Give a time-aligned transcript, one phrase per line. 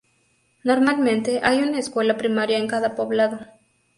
[0.63, 3.39] Normalmente hay una escuela primaria en cada poblado.